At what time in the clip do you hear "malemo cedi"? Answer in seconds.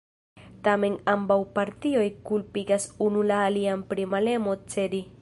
4.17-5.09